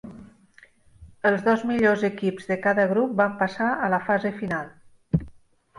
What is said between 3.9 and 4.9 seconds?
la fase final.